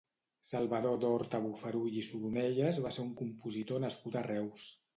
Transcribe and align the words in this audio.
Salvador 0.51 0.95
d'Horta 1.03 1.41
Bofarull 1.43 1.99
i 2.01 2.03
Soronellas 2.09 2.81
va 2.89 2.95
ser 2.99 3.07
un 3.07 3.15
compositor 3.23 3.87
nascut 3.87 4.21
a 4.23 4.29
Reus. 4.33 4.69